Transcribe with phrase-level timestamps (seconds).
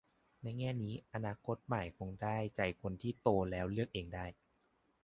[0.43, 4.25] ในแง่นี้อนาคตใหม่คงได้ใจคนที่ โตแล้วเลือกเองได้